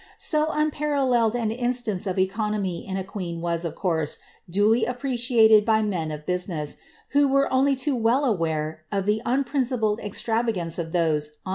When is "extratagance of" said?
9.99-10.89